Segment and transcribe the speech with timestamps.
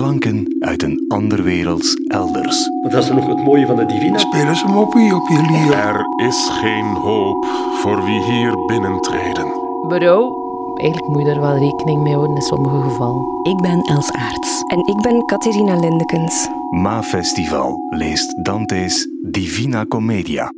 [0.00, 2.68] Klanken uit een ander werelds elders.
[2.80, 4.18] Want dat is nog het mooie van de Divina.
[4.18, 5.72] Spelen ze moppie op je lier.
[5.72, 7.46] Er is geen hoop
[7.82, 9.46] voor wie hier binnentreden.
[9.88, 10.32] Bureau.
[10.76, 13.24] Eigenlijk moet je er wel rekening mee houden in sommige gevallen.
[13.42, 14.62] Ik ben Els Aarts.
[14.66, 16.48] En ik ben Catharina Lindekens.
[16.70, 20.52] Ma Festival leest Dante's Divina Commedia.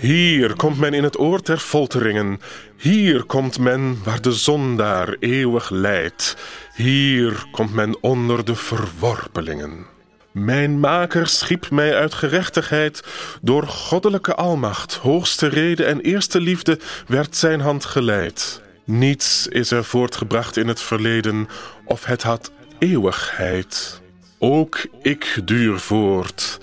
[0.00, 2.40] Hier komt men in het oor ter folteringen.
[2.76, 6.36] Hier komt men waar de zondaar eeuwig lijdt.
[6.74, 9.86] Hier komt men onder de verworpelingen.
[10.32, 13.02] Mijn maker schiep mij uit gerechtigheid.
[13.42, 18.62] Door goddelijke almacht, hoogste rede en eerste liefde werd zijn hand geleid.
[18.84, 21.48] Niets is er voortgebracht in het verleden,
[21.84, 24.00] of het had eeuwigheid.
[24.38, 26.58] Ook ik duur voort.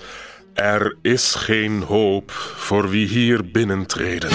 [0.58, 4.30] Er is geen hoop voor wie hier binnentreden.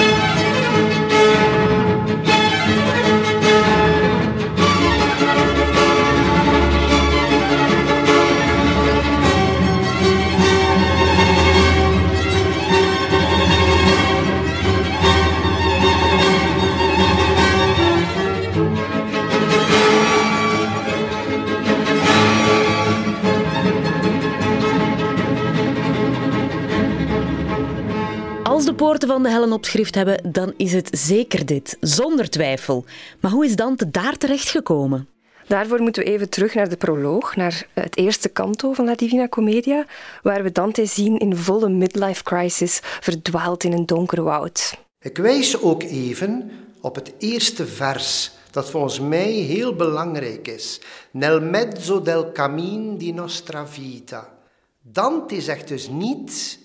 [29.13, 32.85] Van de hel een opschrift hebben, dan is het zeker dit, zonder twijfel.
[33.19, 35.07] Maar hoe is Dante daar terecht gekomen?
[35.47, 39.27] Daarvoor moeten we even terug naar de proloog, naar het eerste kanto van La Divina
[39.27, 39.85] Commedia,
[40.23, 44.77] waar we Dante zien in volle midlife crisis, verdwaald in een donker woud.
[44.99, 50.81] Ik wijs ook even op het eerste vers, dat volgens mij heel belangrijk is.
[51.11, 54.33] Nel mezzo del cammin di nostra vita.
[54.81, 56.61] Dante zegt dus niet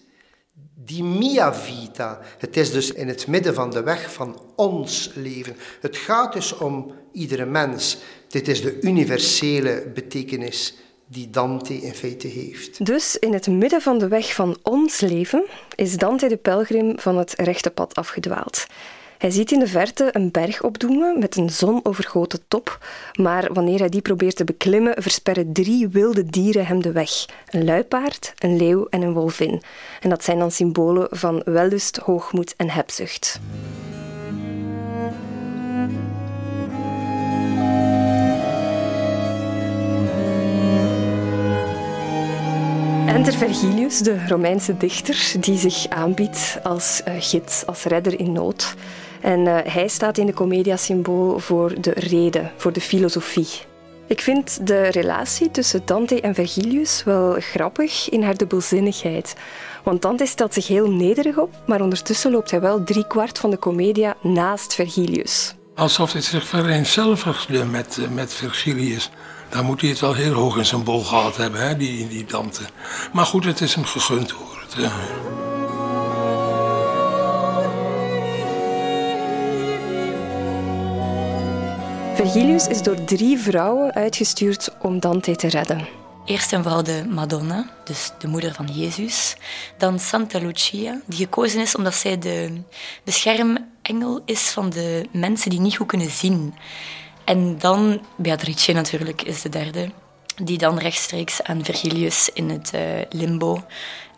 [0.84, 2.20] die mia vita.
[2.38, 5.56] Het is dus in het midden van de weg van ons leven.
[5.80, 7.98] Het gaat dus om iedere mens.
[8.28, 12.86] Dit is de universele betekenis die Dante in feite heeft.
[12.86, 15.44] Dus in het midden van de weg van ons leven
[15.74, 18.66] is Dante de pelgrim van het rechte pad afgedwaald.
[19.18, 22.78] Hij ziet in de verte een berg opdoemen met een zonovergoten top,
[23.14, 27.10] maar wanneer hij die probeert te beklimmen, versperren drie wilde dieren hem de weg.
[27.50, 29.62] Een luipaard, een leeuw en een wolvin.
[30.00, 33.40] En dat zijn dan symbolen van wellust, hoogmoed en hebzucht.
[43.06, 48.74] Enter Vergilius, de Romeinse dichter, die zich aanbiedt als uh, gids, als redder in nood.
[49.20, 53.48] En uh, hij staat in de Commedia symbool voor de reden, voor de filosofie.
[54.06, 59.34] Ik vind de relatie tussen Dante en Vergilius wel grappig in haar dubbelzinnigheid.
[59.84, 63.58] Want Dante stelt zich heel nederig op, maar ondertussen loopt hij wel driekwart van de
[63.58, 65.54] Commedia naast Vergilius.
[65.74, 69.10] Alsof hij zich vereenzelvigde met, met Vergilius.
[69.48, 72.24] Dan moet hij het wel heel hoog in zijn bol gehad hebben, hè, die, die
[72.24, 72.62] Dante.
[73.12, 74.66] Maar goed, het is hem gegund hoor.
[74.78, 74.92] Uh...
[82.28, 85.88] Vergilius is door drie vrouwen uitgestuurd om Dante te redden.
[86.24, 89.36] Eerst en vooral de Madonna, dus de moeder van Jezus.
[89.78, 92.62] Dan Santa Lucia, die gekozen is omdat zij de
[93.04, 96.54] beschermengel is van de mensen die niet goed kunnen zien.
[97.24, 99.90] En dan Beatrice natuurlijk is de derde,
[100.42, 103.62] die dan rechtstreeks aan Virgilius in het uh, limbo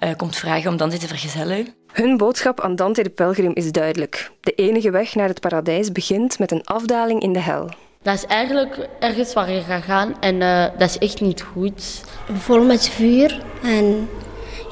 [0.01, 1.75] uh, komt vragen om Dante te vergezellen.
[1.93, 4.31] Hun boodschap aan Dante de pelgrim is duidelijk.
[4.41, 7.71] De enige weg naar het paradijs begint met een afdaling in de hel.
[8.03, 12.03] Dat is eigenlijk ergens waar je gaat gaan en uh, dat is echt niet goed.
[12.33, 14.09] Vol met vuur en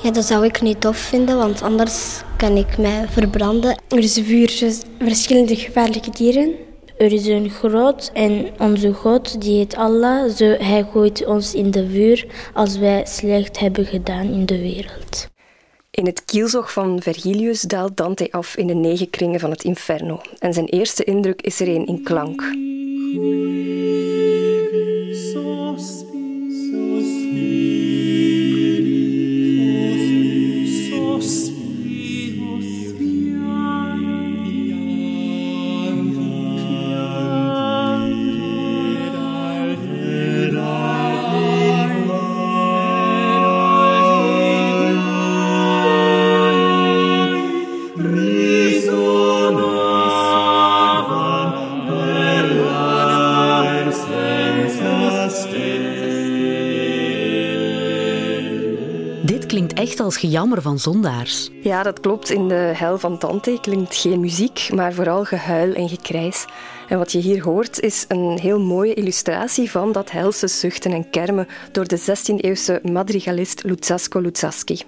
[0.03, 3.81] ja, dat zou ik niet tof vinden, want anders kan ik mij verbranden.
[3.89, 6.55] Er is vuur, verschillende gevaarlijke dieren.
[6.99, 11.71] Er is een groot en onze God, die heet Allah, zo hij gooit ons in
[11.71, 15.29] de vuur als wij slecht hebben gedaan in de wereld.
[15.99, 20.21] In het kielzog van Vergilius daalt Dante af in de negen kringen van het inferno.
[20.39, 22.43] En zijn eerste indruk is er een in klank.
[59.67, 61.51] Echt als gejammer van zondaars.
[61.63, 62.31] Ja, dat klopt.
[62.31, 66.45] In de hel van Dante klinkt geen muziek, maar vooral gehuil en gekrijs.
[66.89, 71.11] En wat je hier hoort is een heel mooie illustratie van dat helse zuchten en
[71.11, 74.83] kermen door de 16e-eeuwse madrigalist Luzzasco Luzzaski.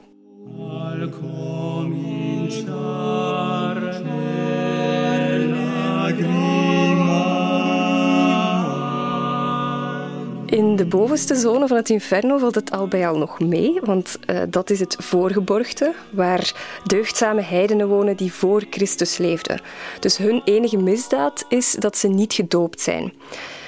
[10.90, 14.70] Bovenste zone van het inferno valt het al bij al nog mee, want uh, dat
[14.70, 16.54] is het voorgeborgte, waar
[16.84, 19.60] deugdzame heidenen wonen die voor Christus leefden.
[20.00, 23.12] Dus hun enige misdaad is dat ze niet gedoopt zijn.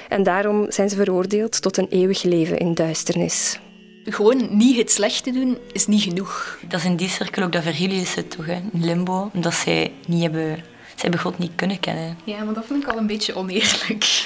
[0.09, 3.59] En daarom zijn ze veroordeeld tot een eeuwig leven in duisternis.
[4.03, 6.59] Gewoon niet het slechte doen is niet genoeg.
[6.67, 8.59] Dat is in die cirkel ook dat Virgilius zit, toch, hè?
[8.73, 12.17] in limbo, omdat zij niet hebben, zij hebben God niet kunnen kennen.
[12.23, 14.23] Ja, maar dat vind ik al een beetje oneerlijk.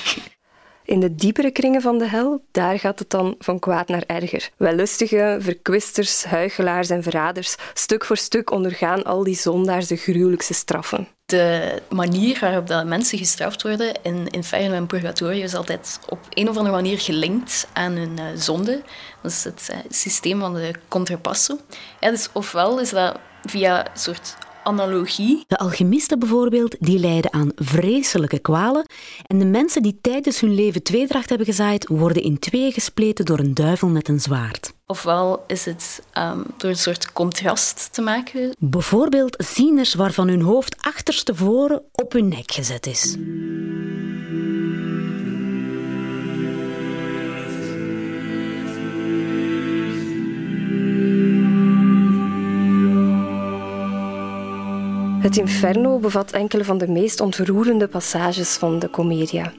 [0.88, 4.50] In de diepere kringen van de hel, daar gaat het dan van kwaad naar erger.
[4.58, 11.08] Wellustige verkwisters, huichelaars en verraders, stuk voor stuk ondergaan al die zondaars de gruwelijkste straffen.
[11.26, 16.50] De manier waarop dat mensen gestraft worden in Inferno en Purgatorio is altijd op een
[16.50, 18.82] of andere manier gelinkt aan hun uh, zonde.
[19.22, 21.58] Dat is het uh, systeem van de contrapasso.
[22.00, 24.38] Ja, dus ofwel is dat via een soort
[24.68, 25.44] analogie.
[25.48, 28.86] De alchemisten bijvoorbeeld, die lijden aan vreselijke kwalen.
[29.28, 33.40] En de mensen die tijdens hun leven tweedracht hebben gezaaid, worden in twee gespleten door
[33.40, 34.74] een duivel met een zwaard.
[34.86, 38.56] Ofwel is het um, door een soort contrast te maken.
[38.60, 43.16] Bijvoorbeeld zieners waarvan hun hoofd achterstevoren op hun nek gezet is.
[55.28, 59.54] Het Inferno bevat enkele van de meest ontroerende passages van de Commedia.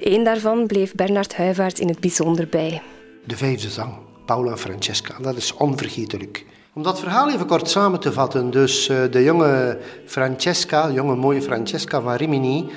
[0.00, 2.82] Eén daarvan bleef Bernard Huivaert in het bijzonder bij.
[3.24, 3.92] De vijfde zang,
[4.24, 6.46] Paolo en Francesca, dat is onvergetelijk.
[6.72, 11.16] Om dat verhaal even kort samen te vatten, dus uh, de jonge Francesca, de jonge
[11.16, 12.70] mooie Francesca van Rimini,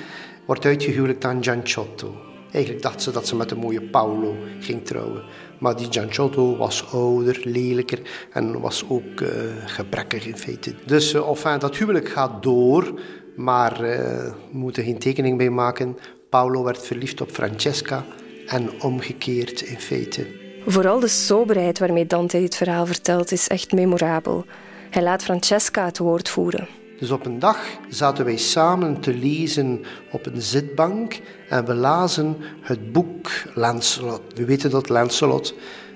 [0.46, 2.14] wordt uitgehuwelijkd aan Gianciotto.
[2.52, 5.22] Eigenlijk dacht ze dat ze met de mooie Paolo ging trouwen.
[5.58, 8.00] Maar die Gianciotto was ouder, lelijker
[8.32, 9.28] en was ook uh,
[9.64, 10.74] gebrekkig in feite.
[10.86, 13.00] Dus uh, dat huwelijk gaat door,
[13.36, 15.96] maar uh, we moeten geen tekening bij maken.
[16.30, 18.04] Paolo werd verliefd op Francesca
[18.46, 20.26] en omgekeerd in feite.
[20.66, 24.44] Vooral de soberheid waarmee Dante dit verhaal vertelt is echt memorabel.
[24.90, 26.68] Hij laat Francesca het woord voeren.
[26.98, 27.58] Dus op een dag
[27.88, 34.20] zaten wij samen te lezen op een zitbank en we lazen het boek Lancelot.
[34.34, 35.54] We weten dat Lancelot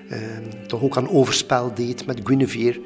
[0.09, 0.19] eh,
[0.67, 2.81] toch ook aan overspel deed met Guinevere.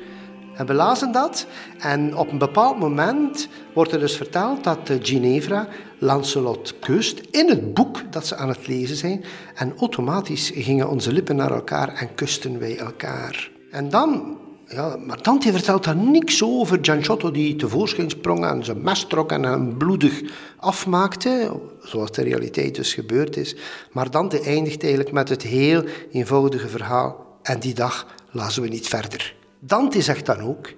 [0.58, 1.48] En we lazen dat
[1.80, 5.68] en op een bepaald moment wordt er dus verteld dat Ginevra
[5.98, 9.24] Lancelot kust in het boek dat ze aan het lezen zijn.
[9.56, 13.50] En automatisch gingen onze lippen naar elkaar en kusten wij elkaar.
[13.72, 14.38] En dan
[14.68, 16.78] ja, maar Dante vertelt daar niks over.
[16.82, 20.22] Gianciotto die tevoorschijn sprong en zijn mes trok en hem bloedig
[20.58, 23.56] afmaakte, zoals de realiteit dus gebeurd is.
[23.92, 27.40] Maar Dante eindigt eigenlijk met het heel eenvoudige verhaal.
[27.42, 29.36] En die dag lazen we niet verder.
[29.60, 30.74] Dante zegt dan ook,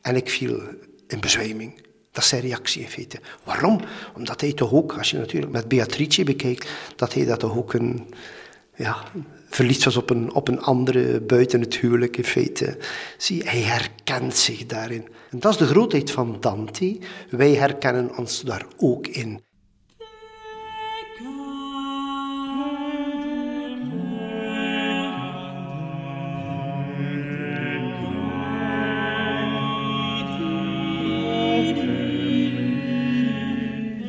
[0.00, 0.60] en ik viel
[1.08, 1.82] in bezwijming.
[2.12, 3.20] Dat is zijn reactie in feite.
[3.44, 3.80] Waarom?
[4.16, 7.74] Omdat hij toch ook, als je natuurlijk met Beatrice bekijkt, dat hij dat toch ook
[7.74, 8.06] een,
[8.76, 8.96] ja,
[9.54, 12.76] verliefd was op een, op een andere buiten het huwelijk in feite.
[13.18, 15.08] Zie, hij herkent zich daarin.
[15.30, 16.98] En dat is de grootheid van Dante.
[17.30, 19.42] Wij herkennen ons daar ook in.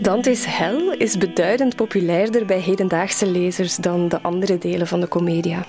[0.05, 5.65] Dante's Hel is beduidend populairder bij hedendaagse lezers dan de andere delen van de Commedia.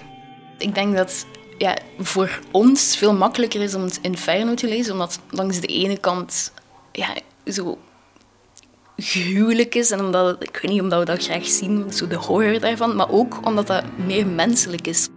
[0.59, 1.27] Ik denk dat
[1.59, 5.99] ja, voor ons veel makkelijker is om het Inferno te lezen, omdat langs de ene
[5.99, 6.53] kant
[6.93, 7.09] ja,
[7.47, 7.79] zo
[8.97, 12.61] gruwelijk is en omdat, ik weet niet, omdat we dat graag zien, zo de horror
[12.61, 15.09] daarvan, maar ook omdat dat meer menselijk is.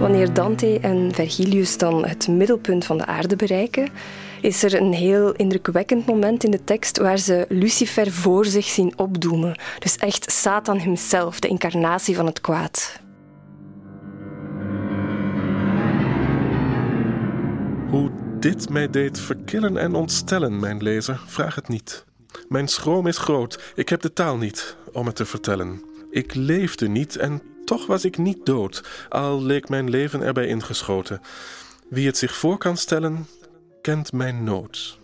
[0.00, 3.88] Wanneer Dante en Vergilius dan het middelpunt van de aarde bereiken,
[4.40, 8.92] is er een heel indrukwekkend moment in de tekst waar ze Lucifer voor zich zien
[8.96, 9.58] opdoemen.
[9.78, 13.00] Dus echt Satan hemzelf, de incarnatie van het kwaad.
[17.90, 22.04] Hoe dit mij deed verkillen en ontstellen, mijn lezer, vraag het niet.
[22.48, 25.82] Mijn schroom is groot, ik heb de taal niet om het te vertellen.
[26.10, 31.20] Ik leefde niet en toch was ik niet dood, al leek mijn leven erbij ingeschoten.
[31.88, 33.26] Wie het zich voor kan stellen,
[33.80, 34.98] kent mijn nood.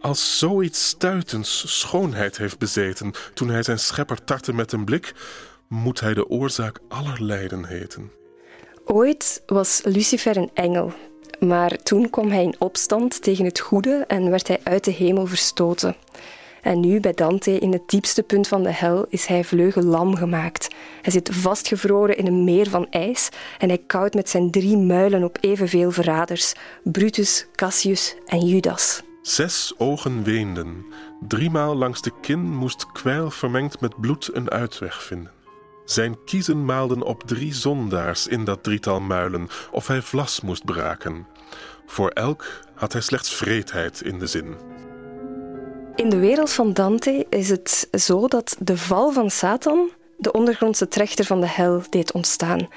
[0.00, 5.14] Als zoiets stuitends schoonheid heeft bezeten toen hij zijn schepper tartte met een blik,
[5.68, 8.10] moet hij de oorzaak aller lijden heten.
[8.84, 10.92] Ooit was Lucifer een engel,
[11.38, 15.26] maar toen kwam hij in opstand tegen het goede en werd hij uit de hemel
[15.26, 15.96] verstoten.
[16.66, 20.74] En nu, bij Dante, in het diepste punt van de hel, is hij vleugellam gemaakt.
[21.02, 25.24] Hij zit vastgevroren in een meer van ijs en hij koudt met zijn drie muilen
[25.24, 29.02] op evenveel verraders: Brutus, Cassius en Judas.
[29.22, 30.84] Zes ogen weenden.
[31.28, 35.32] Driemaal langs de kin moest kwijl vermengd met bloed een uitweg vinden.
[35.84, 41.26] Zijn kiezen maalden op drie zondaars in dat drietal muilen, of hij vlas moest braken.
[41.86, 44.75] Voor elk had hij slechts vreedheid in de zin.
[45.96, 50.88] In de wereld van Dante is het zo dat de val van Satan de ondergrondse
[50.88, 52.68] trechter van de hel deed ontstaan.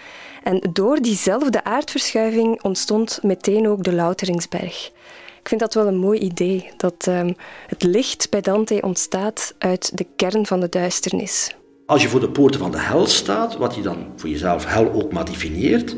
[0.43, 4.91] En door diezelfde aardverschuiving ontstond meteen ook de Louteringsberg.
[5.39, 7.35] Ik vind dat wel een mooi idee, dat um,
[7.67, 11.55] het licht bij Dante ontstaat uit de kern van de duisternis.
[11.85, 14.91] Als je voor de poorten van de hel staat, wat je dan voor jezelf hel
[14.91, 15.95] ook maar definieert,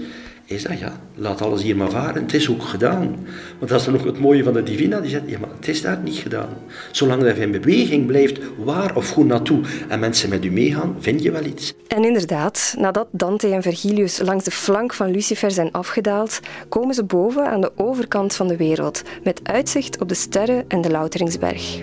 [0.52, 2.22] is dat ja, laat alles hier maar varen.
[2.22, 3.28] Het is ook gedaan.
[3.58, 5.68] Want dat is dan ook het mooie van de Divina, die zegt, ja, maar het
[5.68, 6.50] is daar niet gedaan.
[6.92, 10.96] Zolang dat je in beweging blijft, waar of goed naartoe, en mensen met u meegaan,
[11.00, 11.74] vind je wel iets.
[11.88, 16.40] En inderdaad, nadat Dante en Virgilius langs de flank van Lucifer zijn afgedaald,
[16.70, 20.82] komen ze boven aan de overkant van de wereld, met uitzicht op de sterren en
[20.82, 21.80] de Louteringsberg.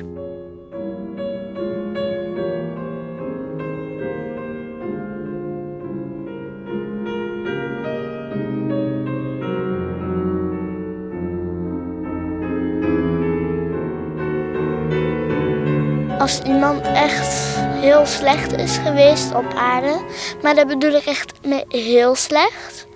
[16.19, 20.01] Als iemand echt heel slecht is geweest op aarde,
[20.43, 22.87] maar dat bedoel ik echt met heel slecht,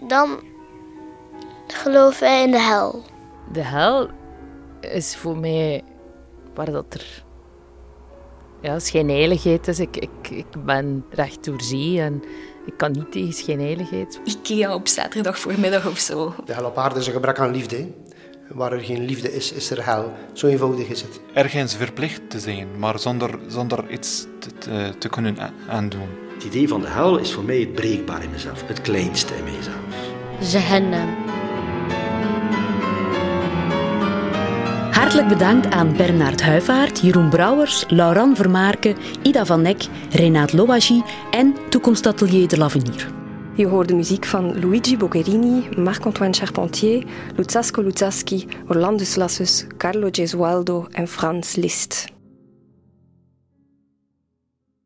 [0.00, 0.40] dan
[1.66, 3.02] geloven wij in de hel.
[3.52, 4.08] De hel
[4.80, 5.82] is voor mij
[6.54, 7.24] waar dat er
[8.60, 9.80] ja, schijnheiligheid is.
[9.80, 12.22] Ik, ik, ik ben recht door zee en
[12.66, 14.20] ik kan niet tegen schijnheiligheid.
[14.24, 16.34] Ikea op zaterdag voormiddag of zo.
[16.44, 17.88] De hel op aarde is een gebrek aan liefde.
[18.48, 20.12] Waar er geen liefde is, is er hel.
[20.32, 21.20] Zo eenvoudig is het.
[21.32, 25.36] Ergens verplicht te zijn, maar zonder, zonder iets te, te, te kunnen
[25.68, 26.08] aandoen.
[26.34, 29.44] Het idee van de hel is voor mij het breekbaar in mezelf, het kleinste in
[29.44, 30.52] mijzelf.
[30.52, 31.08] Jehannam.
[34.90, 41.54] Hartelijk bedankt aan Bernard Huivaert, Jeroen Brouwers, Laurent Vermaarke, Ida van Nek, Renaat Loagie en
[41.68, 43.25] Toekomstatelier de L'Avenir.
[43.56, 47.04] Je hoort de muziek van Luigi Boccherini, Marc-Antoine Charpentier,
[47.36, 52.15] Luzzasco Luzzaschi, Orlando Lassus, Carlo Gesualdo en Frans Liszt.